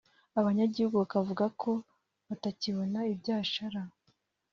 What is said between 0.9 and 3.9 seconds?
bakavuga ko batakibona ibyashara